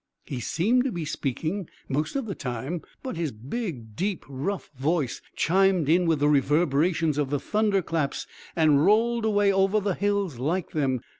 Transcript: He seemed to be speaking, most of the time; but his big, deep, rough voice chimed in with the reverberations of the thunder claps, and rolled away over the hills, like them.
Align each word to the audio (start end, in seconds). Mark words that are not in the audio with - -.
He 0.25 0.39
seemed 0.39 0.83
to 0.85 0.91
be 0.91 1.05
speaking, 1.05 1.69
most 1.87 2.15
of 2.15 2.25
the 2.25 2.33
time; 2.33 2.81
but 3.03 3.17
his 3.17 3.31
big, 3.31 3.95
deep, 3.95 4.25
rough 4.27 4.71
voice 4.75 5.21
chimed 5.35 5.87
in 5.87 6.07
with 6.07 6.19
the 6.19 6.27
reverberations 6.27 7.19
of 7.19 7.29
the 7.29 7.39
thunder 7.39 7.83
claps, 7.83 8.25
and 8.55 8.83
rolled 8.83 9.25
away 9.25 9.53
over 9.53 9.79
the 9.79 9.93
hills, 9.93 10.39
like 10.39 10.71
them. 10.71 11.01